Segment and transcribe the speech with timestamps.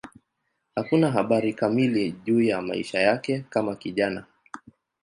[0.75, 4.25] Hakuna habari kamili juu ya maisha yake kama kijana.